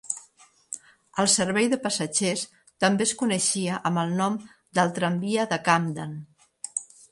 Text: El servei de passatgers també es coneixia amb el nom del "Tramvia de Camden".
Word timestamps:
El 1.23 1.27
servei 1.33 1.69
de 1.73 1.79
passatgers 1.83 2.47
també 2.85 3.07
es 3.09 3.13
coneixia 3.21 3.77
amb 3.91 4.03
el 4.07 4.17
nom 4.23 4.41
del 4.81 4.97
"Tramvia 4.99 5.49
de 5.55 5.63
Camden". 5.71 6.21